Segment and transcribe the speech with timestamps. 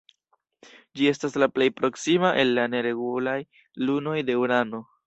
[0.99, 3.39] Ĝi estas la plej proksima el la neregulaj
[3.89, 4.87] lunoj de Urano.